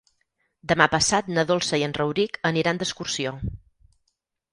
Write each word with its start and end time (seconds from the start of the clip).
Demà 0.69 0.85
passat 0.93 1.27
na 1.35 1.43
Dolça 1.51 1.79
i 1.81 1.85
en 1.87 1.93
Rauric 1.97 2.39
aniran 2.51 2.81
d'excursió. 2.81 3.35